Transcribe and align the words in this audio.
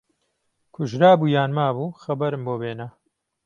کوژرا 0.73 1.11
بوو 1.19 1.27
یان 1.35 1.51
مابوو 1.57 1.95
خهبهرم 2.01 2.41
بۆ 2.47 2.53
بێنه 2.61 2.87